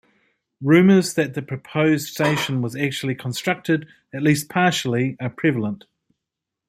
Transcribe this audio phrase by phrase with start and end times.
[0.63, 5.85] Rumors that the proposed station was actually constructed, at least partially, are prevalent.